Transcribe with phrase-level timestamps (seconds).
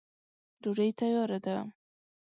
[0.61, 1.55] ډوډی تیاره ده.